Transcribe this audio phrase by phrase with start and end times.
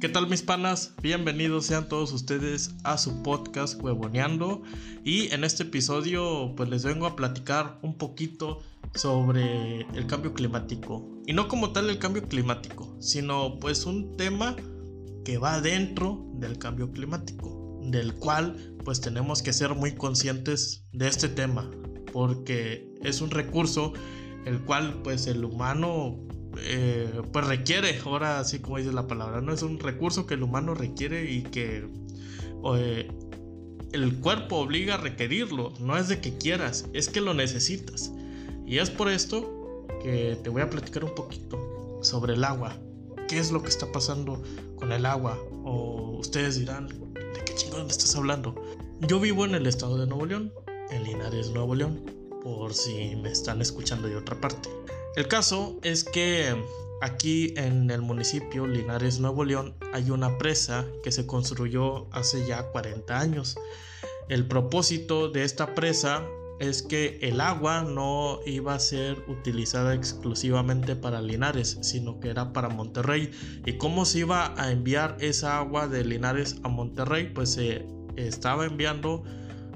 [0.00, 0.94] ¿Qué tal mis panas?
[1.02, 4.62] Bienvenidos sean todos ustedes a su podcast Huevoneando
[5.04, 8.62] y en este episodio pues les vengo a platicar un poquito
[8.94, 14.56] sobre el cambio climático y no como tal el cambio climático, sino pues un tema
[15.22, 21.08] que va dentro del cambio climático, del cual pues tenemos que ser muy conscientes de
[21.08, 21.70] este tema
[22.10, 23.92] porque es un recurso
[24.46, 26.26] el cual pues el humano
[26.62, 30.42] eh, pues requiere, ahora así como dice la palabra, no es un recurso que el
[30.42, 31.86] humano requiere y que
[32.76, 33.10] eh,
[33.92, 38.12] el cuerpo obliga a requerirlo, no es de que quieras, es que lo necesitas.
[38.66, 42.76] Y es por esto que te voy a platicar un poquito sobre el agua.
[43.28, 44.42] ¿Qué es lo que está pasando
[44.76, 45.38] con el agua?
[45.64, 48.54] O ustedes dirán, ¿de qué chingón me estás hablando?
[49.00, 50.52] Yo vivo en el estado de Nuevo León,
[50.90, 52.00] en Linares, Nuevo León,
[52.42, 54.68] por si me están escuchando de otra parte.
[55.16, 56.54] El caso es que
[57.00, 62.62] aquí en el municipio Linares, Nuevo León, hay una presa que se construyó hace ya
[62.70, 63.56] 40 años.
[64.28, 66.24] El propósito de esta presa
[66.60, 72.52] es que el agua no iba a ser utilizada exclusivamente para Linares, sino que era
[72.52, 73.32] para Monterrey.
[73.66, 77.32] ¿Y cómo se iba a enviar esa agua de Linares a Monterrey?
[77.34, 79.24] Pues se estaba enviando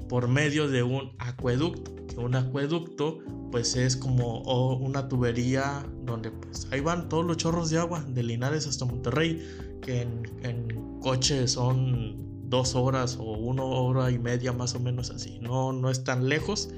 [0.09, 1.91] por medio de un acueducto.
[2.17, 3.19] un acueducto
[3.51, 4.41] pues es como
[4.79, 9.41] una tubería donde pues ahí van todos los chorros de agua de Linares hasta Monterrey,
[9.81, 15.39] que en, coche son dos horas o una hora y media más o menos así.
[15.39, 16.69] No, no es tan lejos,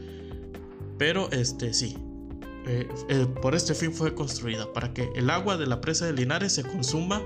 [1.00, 1.98] pero este sí.
[2.67, 6.14] Eh, eh, por este fin fue construida para que el agua de la presa de
[6.14, 7.23] Linares se consuma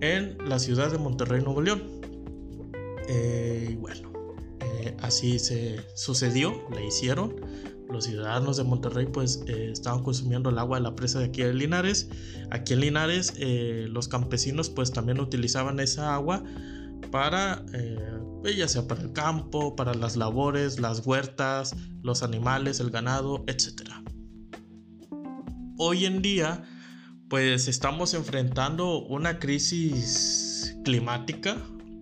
[0.00, 1.82] en la ciudad de Monterrey, Nuevo León.
[3.08, 3.76] Eh, y
[4.58, 7.36] bueno, así se sucedió, le hicieron
[7.90, 11.42] los ciudadanos de Monterrey pues eh, estaban consumiendo el agua de la presa de aquí
[11.42, 12.08] de Linares.
[12.50, 16.42] Aquí en Linares eh, los campesinos pues también utilizaban esa agua
[17.10, 22.90] para, eh, ya sea para el campo, para las labores, las huertas, los animales, el
[22.90, 23.90] ganado, etc.
[25.78, 26.64] Hoy en día
[27.28, 31.56] pues estamos enfrentando una crisis climática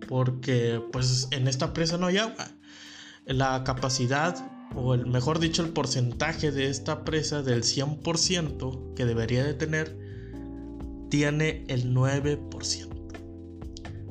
[0.07, 2.47] porque pues en esta presa no hay agua.
[3.25, 4.35] La capacidad
[4.75, 9.97] o el mejor dicho, el porcentaje de esta presa del 100% que debería de tener,
[11.09, 12.89] tiene el 9%.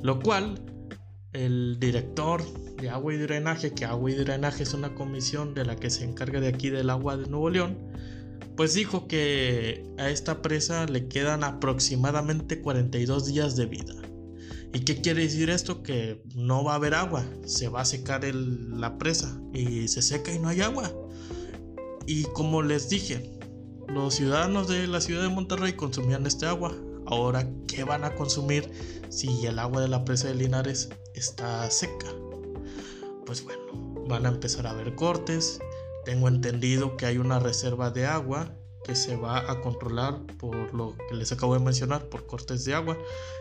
[0.03, 0.63] Lo cual,
[1.33, 2.43] el director
[2.77, 6.05] de agua y drenaje, que agua y drenaje es una comisión de la que se
[6.05, 7.79] encarga de aquí del agua de Nuevo León,
[8.57, 13.95] pues dijo que a esta presa le quedan aproximadamente 42 días de vida.
[14.73, 15.83] ¿Y qué quiere decir esto?
[15.83, 20.33] Que no va a haber agua, se va a secar la presa y se seca
[20.33, 20.93] y no hay agua.
[22.07, 23.39] Y como les dije,
[23.89, 26.77] los ciudadanos de la ciudad de Monterrey consumían este agua.
[27.07, 28.71] Ahora, ¿qué van a consumir
[29.09, 32.09] si el agua de la presa de Linares está seca?
[33.25, 35.61] Pues bueno, van a empezar a haber cortes.
[36.05, 40.97] Tengo entendido que hay una reserva de agua que se va a controlar por lo
[41.09, 42.97] que les acabo de mencionar, por cortes de agua.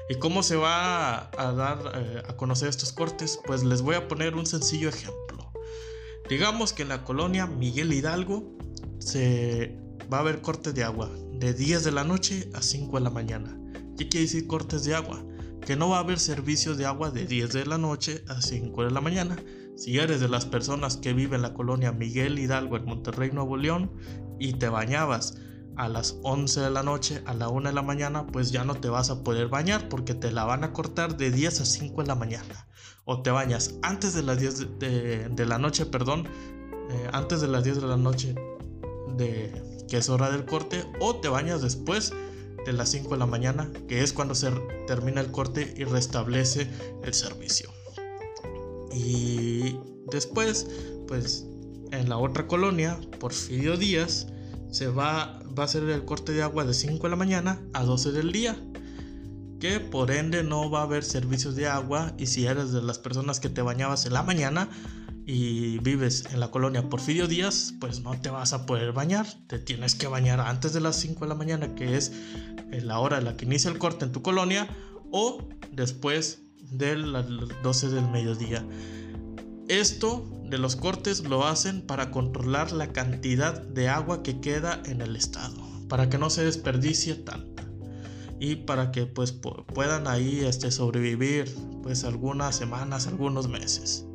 [0.09, 3.39] ¿Y cómo se va a, dar eh, a conocer estos cortes?
[3.45, 5.51] Pues les voy a poner un sencillo ejemplo.
[6.27, 8.57] Digamos que en la colonia Miguel Hidalgo
[8.97, 9.77] se
[10.11, 13.11] va a haber cortes de agua de 10 de la noche a 5 de la
[13.11, 13.55] mañana.
[13.99, 15.23] ¿Qué quiere decir cortes de agua?
[15.61, 18.83] Que no va a haber servicio de agua de 10 de la noche a 5
[18.83, 19.35] de la mañana.
[19.75, 23.57] Si eres de las personas que viven en la colonia Miguel Hidalgo en Monterrey, Nuevo
[23.57, 23.91] León,
[24.39, 25.35] y te bañabas
[25.77, 28.75] a las 11 de la noche, a la 1 de la mañana, pues ya no
[28.75, 32.01] te vas a poder bañar porque te la van a cortar de 10 a 5
[32.01, 32.67] de la mañana.
[33.03, 36.27] O te bañas antes de las 10 de, la noche, perdón,
[36.89, 38.35] eh, antes de las 10 de la noche,
[39.17, 42.13] de, que es hora del corte, o te bañas después
[42.65, 44.51] de las 5 de la mañana, que es cuando se
[44.87, 46.69] termina el corte y restablece
[47.03, 47.69] el servicio.
[48.91, 49.77] Y
[50.09, 50.67] después,
[51.07, 51.45] pues
[51.91, 54.27] en la otra colonia, Porfirio Díaz,
[54.71, 57.83] se va, va a hacer el corte de agua de 5 de la mañana a
[57.83, 58.57] 12 del día.
[59.59, 62.13] Que por ende no va a haber servicios de agua.
[62.17, 64.69] Y si eres de las personas que te bañabas en la mañana
[65.25, 69.25] y vives en la colonia Porfirio Díaz, pues no te vas a poder bañar.
[69.47, 72.11] Te tienes que bañar antes de las 5 de la mañana, que es
[72.71, 74.67] la hora en la que inicia el corte en tu colonia,
[75.11, 77.25] o después de las
[77.63, 78.63] 12 del mediodía.
[79.67, 85.01] Esto de los cortes lo hacen para controlar la cantidad de agua que queda en
[85.01, 85.55] el estado,
[85.89, 87.63] para que no se desperdicie tanta
[88.39, 91.51] y para que pues puedan ahí este, sobrevivir
[91.81, 94.05] pues algunas semanas, algunos meses.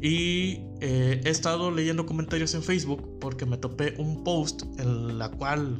[0.00, 5.30] Y eh, he estado leyendo comentarios en Facebook porque me topé un post en la
[5.30, 5.78] cual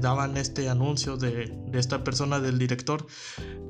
[0.00, 3.06] daban este anuncio de, de, esta persona, del director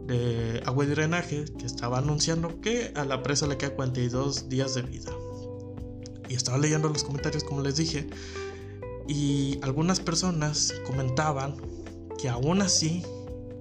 [0.06, 4.74] de agua y drenaje, que estaba anunciando que a la presa le queda 42 días
[4.74, 5.12] de vida.
[6.28, 8.08] Y estaba leyendo los comentarios, como les dije,
[9.06, 11.56] y algunas personas comentaban
[12.18, 13.02] que aún así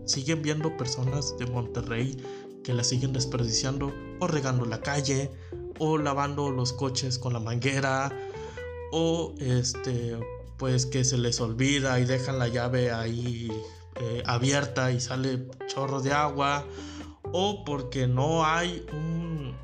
[0.06, 2.18] siguen viendo personas de Monterrey
[2.64, 5.32] que la siguen desperdiciando o regando la calle
[5.80, 8.12] o lavando los coches con la manguera
[8.92, 10.18] o este
[10.64, 13.52] pues que se les olvida y dejan la llave ahí
[14.00, 16.66] eh, abierta y sale chorro de agua
[17.34, 19.58] o porque no hay un,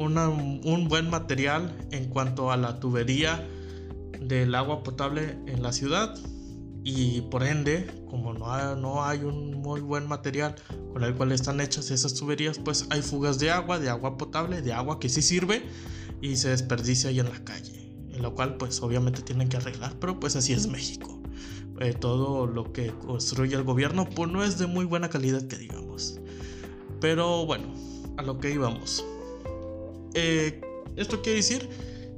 [0.00, 3.46] un buen material en cuanto a la tubería
[4.20, 6.18] del agua potable en la ciudad.
[6.82, 10.56] Y por ende, como no hay, no hay un muy buen material
[10.92, 14.60] con el cual están hechas esas tuberías, pues hay fugas de agua, de agua potable,
[14.60, 15.62] de agua que sí sirve
[16.20, 17.85] y se desperdicia ahí en la calle,
[18.22, 21.20] lo cual pues obviamente tienen que arreglar, pero pues así es México.
[21.80, 25.56] Eh, todo lo que construye el gobierno pues no es de muy buena calidad que
[25.56, 26.20] digamos.
[27.00, 27.74] Pero bueno,
[28.16, 29.04] a lo que íbamos.
[30.14, 30.60] Eh,
[30.96, 31.68] esto quiere decir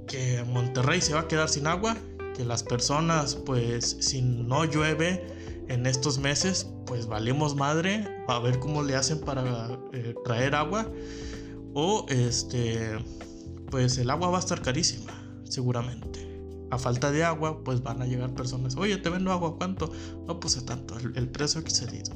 [0.06, 1.96] que Monterrey se va a quedar sin agua
[2.36, 5.26] que las personas, pues si no llueve
[5.68, 10.90] en estos meses, pues valimos madre, a ver cómo le hacen para eh, traer agua.
[11.74, 12.96] O este,
[13.70, 15.12] pues el agua va a estar carísima,
[15.58, 16.20] seguramente.
[16.70, 19.90] A falta de agua, pues van a llegar personas, oye, te vendo agua, ¿cuánto?
[20.24, 22.14] No, pues tanto, el, el precio excedido.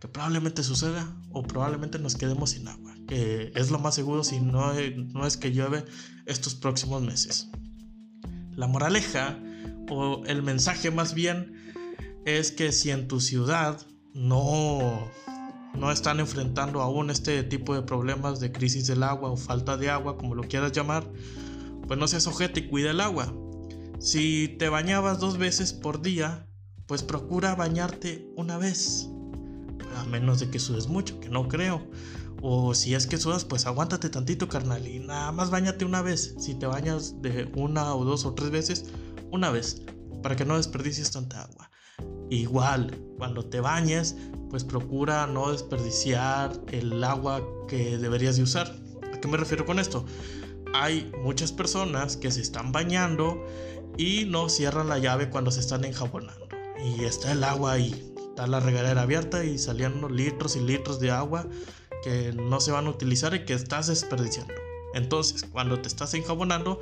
[0.00, 4.40] Que probablemente suceda o probablemente nos quedemos sin agua, que es lo más seguro si
[4.40, 4.72] no,
[5.12, 5.84] no es que llueve
[6.24, 7.50] estos próximos meses.
[8.56, 9.38] La moraleja
[9.90, 11.52] o el mensaje más bien
[12.24, 13.78] es que si en tu ciudad
[14.14, 15.10] no
[15.74, 19.90] no están enfrentando aún este tipo de problemas de crisis del agua o falta de
[19.90, 21.04] agua, como lo quieras llamar,
[21.90, 23.34] pues no seas ojete y cuida el agua.
[23.98, 26.46] Si te bañabas dos veces por día,
[26.86, 29.08] pues procura bañarte una vez.
[29.96, 31.90] A menos de que sudes mucho, que no creo.
[32.42, 36.36] O si es que sudas, pues aguántate tantito, carnal, y nada más bañate una vez.
[36.38, 38.84] Si te bañas de una o dos o tres veces,
[39.32, 39.82] una vez,
[40.22, 41.72] para que no desperdicies tanta agua.
[42.30, 44.14] Igual, cuando te bañes,
[44.48, 48.80] pues procura no desperdiciar el agua que deberías de usar.
[49.12, 50.04] ¿A qué me refiero con esto?
[50.72, 53.44] Hay muchas personas que se están bañando
[53.96, 56.48] y no cierran la llave cuando se están enjabonando.
[56.84, 61.10] Y está el agua ahí, está la regadera abierta y saliendo litros y litros de
[61.10, 61.46] agua
[62.02, 64.54] que no se van a utilizar y que estás desperdiciando.
[64.94, 66.80] Entonces, cuando te estás enjabonando,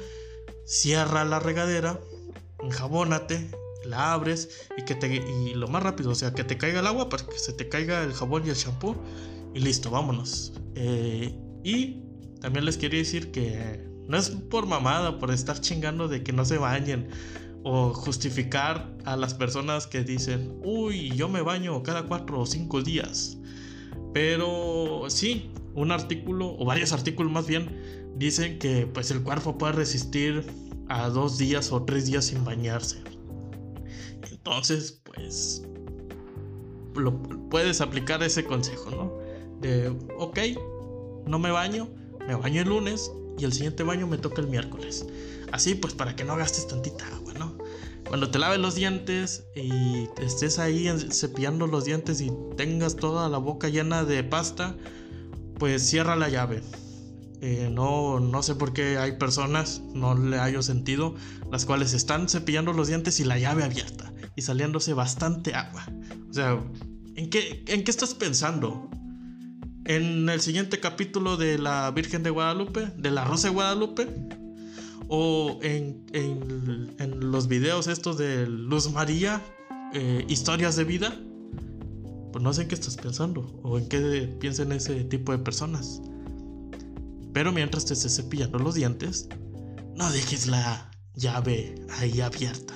[0.64, 2.00] cierra la regadera,
[2.62, 3.50] enjabónate,
[3.84, 6.86] la abres y que te y lo más rápido, o sea, que te caiga el
[6.86, 8.96] agua para que se te caiga el jabón y el champú
[9.54, 10.52] y listo, vámonos.
[10.74, 11.34] Eh,
[11.64, 12.07] y
[12.40, 16.44] también les quería decir que no es por mamada, por estar chingando de que no
[16.44, 17.08] se bañen
[17.62, 22.82] o justificar a las personas que dicen, uy, yo me baño cada cuatro o cinco
[22.82, 23.38] días.
[24.14, 27.68] Pero sí, un artículo, o varios artículos más bien,
[28.16, 30.44] dicen que pues el cuerpo puede resistir
[30.88, 33.02] a dos días o tres días sin bañarse.
[34.30, 35.62] Entonces, pues,
[36.96, 39.18] lo, puedes aplicar ese consejo, ¿no?
[39.60, 40.38] De, ok,
[41.26, 41.88] no me baño,
[42.28, 45.06] me baño el lunes y el siguiente baño me toca el miércoles.
[45.50, 47.56] Así pues para que no gastes tantita agua, ¿no?
[48.06, 53.38] Cuando te laves los dientes y estés ahí cepillando los dientes y tengas toda la
[53.38, 54.76] boca llena de pasta,
[55.58, 56.62] pues cierra la llave.
[57.40, 61.14] Eh, no, no sé por qué hay personas, no le hallo sentido,
[61.50, 65.86] las cuales están cepillando los dientes y la llave abierta y saliéndose bastante agua.
[66.28, 66.62] O sea,
[67.14, 68.90] ¿en qué, ¿en qué estás pensando?
[69.88, 72.92] ¿En el siguiente capítulo de la Virgen de Guadalupe?
[72.96, 74.06] ¿De la Rosa de Guadalupe?
[75.08, 79.42] o en, en, los videos estos de Luz María,
[79.94, 81.18] eh, historias de vida,
[82.30, 86.02] pues no sé en qué estás pensando o en qué piensan ese tipo de personas.
[87.32, 89.28] Pero mientras te estés cepillando los dientes,
[89.96, 92.74] no dejes la llave ahí abierta,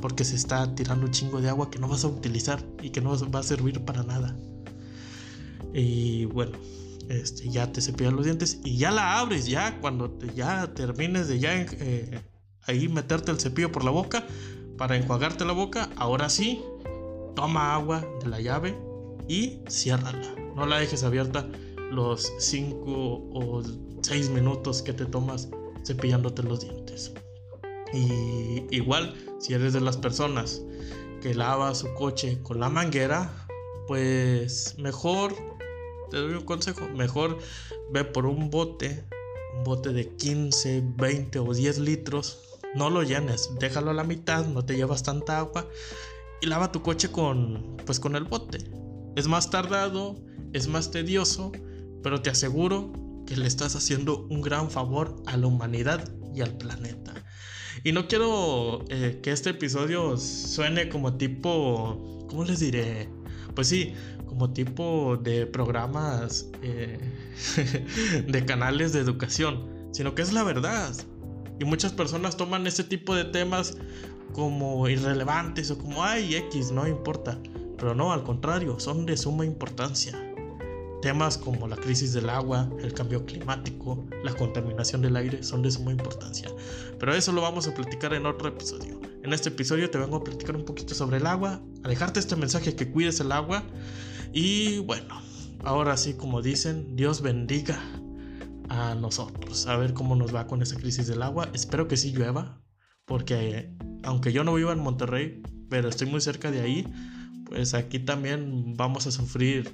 [0.00, 3.02] porque se está tirando un chingo de agua que no vas a utilizar y que
[3.02, 4.34] no va a servir para nada.
[5.78, 6.56] Y bueno,
[7.10, 11.28] este, ya te cepillas los dientes y ya la abres, ya cuando te, ya termines
[11.28, 12.22] de ya eh,
[12.62, 14.26] ahí meterte el cepillo por la boca
[14.78, 16.64] para enjuagarte la boca, ahora sí,
[17.34, 18.74] toma agua de la llave
[19.28, 20.34] y ciérrala.
[20.54, 21.46] No la dejes abierta
[21.90, 23.62] los 5 o
[24.00, 25.50] 6 minutos que te tomas
[25.84, 27.12] cepillándote los dientes.
[27.92, 30.62] Y igual, si eres de las personas
[31.20, 33.46] que lava su coche con la manguera,
[33.86, 35.55] pues mejor
[36.10, 37.38] te doy un consejo, mejor
[37.92, 39.04] ve por un bote,
[39.56, 42.40] un bote de 15, 20 o 10 litros,
[42.74, 45.68] no lo llenes, déjalo a la mitad, no te llevas tanta agua
[46.40, 48.58] y lava tu coche con, pues con el bote.
[49.16, 50.16] Es más tardado,
[50.52, 51.52] es más tedioso,
[52.02, 52.92] pero te aseguro
[53.26, 57.14] que le estás haciendo un gran favor a la humanidad y al planeta.
[57.82, 63.08] Y no quiero eh, que este episodio suene como tipo, ¿cómo les diré?
[63.54, 63.94] Pues sí,
[64.36, 66.98] como tipo de programas eh,
[68.28, 70.94] de canales de educación, sino que es la verdad.
[71.58, 73.78] Y muchas personas toman ese tipo de temas
[74.34, 77.38] como irrelevantes o como, ay, X, no importa.
[77.78, 80.12] Pero no, al contrario, son de suma importancia.
[81.00, 85.70] Temas como la crisis del agua, el cambio climático, la contaminación del aire son de
[85.70, 86.50] suma importancia.
[86.98, 89.00] Pero eso lo vamos a platicar en otro episodio.
[89.22, 92.36] En este episodio te vengo a platicar un poquito sobre el agua, a dejarte este
[92.36, 93.64] mensaje que cuides el agua.
[94.38, 95.18] Y bueno,
[95.64, 97.80] ahora sí, como dicen, Dios bendiga
[98.68, 99.66] a nosotros.
[99.66, 101.48] A ver cómo nos va con esa crisis del agua.
[101.54, 102.60] Espero que sí llueva,
[103.06, 105.40] porque aunque yo no vivo en Monterrey,
[105.70, 106.86] pero estoy muy cerca de ahí,
[107.46, 109.72] pues aquí también vamos a sufrir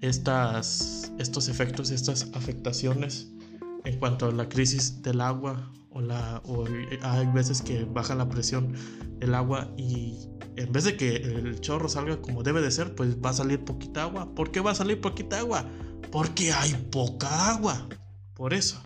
[0.00, 3.30] estas, estos efectos, estas afectaciones
[3.86, 6.42] en cuanto a la crisis del agua o, la,
[7.02, 8.74] hay veces que baja la presión
[9.18, 13.16] del agua y en vez de que el chorro salga como debe de ser, pues
[13.24, 14.34] va a salir poquita agua.
[14.34, 15.64] ¿Por qué va a salir poquita agua?
[16.10, 17.88] Porque hay poca agua.
[18.34, 18.80] Por eso.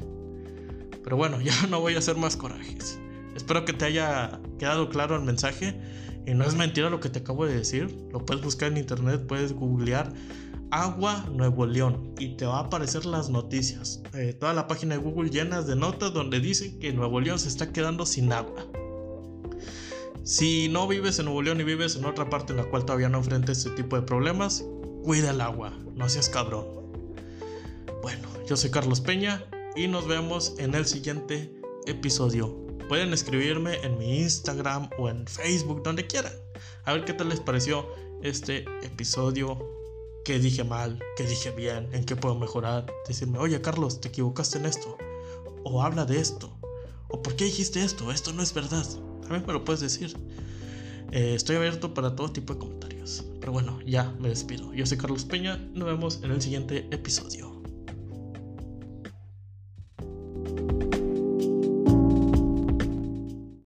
[1.03, 3.01] Pero bueno, ya no voy a hacer más corajes.
[3.35, 5.81] Espero que te haya quedado claro el mensaje.
[6.27, 7.97] Y no es mentira lo que te acabo de decir.
[8.13, 10.13] Lo puedes buscar en internet, puedes googlear
[10.71, 14.03] Agua Nuevo León y te va a aparecer las noticias.
[14.15, 17.49] Eh, toda la página de Google llenas de notas donde dicen que Nuevo León se
[17.49, 18.67] está quedando sin agua.
[20.23, 23.09] Si no vives en Nuevo León y vives en otra parte en la cual todavía
[23.09, 24.65] no enfrentas este tipo de problemas,
[25.03, 26.67] cuida el agua, no seas cabrón.
[28.03, 31.53] Bueno, yo soy Carlos Peña y nos vemos en el siguiente
[31.87, 32.57] episodio.
[32.89, 36.33] Pueden escribirme en mi Instagram o en Facebook, donde quieran.
[36.85, 37.87] A ver qué tal les pareció
[38.23, 39.80] este episodio
[40.31, 42.87] qué dije mal, qué dije bien, en qué puedo mejorar.
[43.09, 44.97] Decirme, oye Carlos, te equivocaste en esto.
[45.65, 46.57] O habla de esto.
[47.09, 48.87] O por qué dijiste esto, esto no es verdad.
[49.23, 50.17] También me lo puedes decir.
[51.11, 53.25] Eh, estoy abierto para todo tipo de comentarios.
[53.41, 54.73] Pero bueno, ya me despido.
[54.73, 55.57] Yo soy Carlos Peña.
[55.75, 57.50] Nos vemos en el siguiente episodio.